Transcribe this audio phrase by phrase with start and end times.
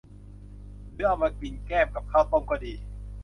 [0.79, 2.73] หรือเอามากินแกล้มกับข้าวต้มก็ดี